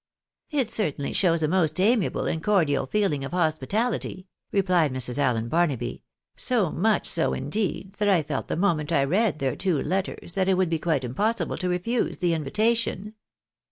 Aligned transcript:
"It 0.49 0.71
certainly 0.71 1.13
shows 1.13 1.43
a 1.43 1.47
most 1.47 1.79
amiable 1.79 2.25
and 2.25 2.43
cordial 2.43 2.87
feeling 2.87 3.23
of 3.23 3.33
hospi 3.33 3.67
tality," 3.67 4.25
replied 4.51 4.91
Mrs. 4.91 5.19
Allen 5.19 5.47
Barnaby;" 5.47 6.01
so 6.35 6.71
much 6.71 7.05
so, 7.07 7.33
indeed, 7.33 7.93
that 7.99 8.09
I 8.09 8.23
felt 8.23 8.47
the 8.47 8.57
moment 8.57 8.91
I 8.91 9.03
read 9.03 9.37
their 9.37 9.55
two 9.55 9.79
letters, 9.79 10.33
that 10.33 10.49
it 10.49 10.55
would 10.57 10.71
be 10.71 10.79
quite 10.79 11.03
impossible 11.03 11.57
to 11.59 11.69
refuse 11.69 12.17
the 12.17 12.33
invitation." 12.33 13.13